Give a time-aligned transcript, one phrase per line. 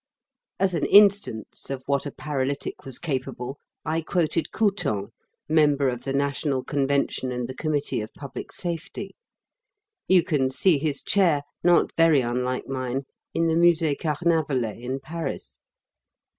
[0.59, 5.09] As an instance of what a paralytic was capable I quoted Couthon,
[5.47, 9.15] member of the National Convention and the Committee of Public Safety.
[10.07, 13.03] You can see his chair, not very unlike mine,
[13.35, 15.61] in the Musee Carnavalet in Paris.